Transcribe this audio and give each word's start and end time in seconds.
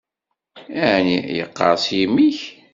Ɛni 0.87 1.19
yeqqers 1.37 1.83
yimi-k? 1.97 2.39